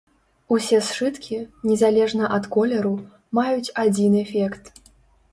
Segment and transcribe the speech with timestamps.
[0.53, 1.35] Усе сшыткі,
[1.71, 2.93] незалежна ад колеру,
[3.39, 4.73] маюць адзін эфект.